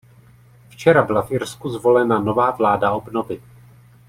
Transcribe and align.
Včera 0.69 1.03
byla 1.03 1.21
v 1.21 1.31
Irsku 1.31 1.69
zvolena 1.69 2.19
nová 2.19 2.51
vláda 2.51 2.91
obnovy. 2.91 3.41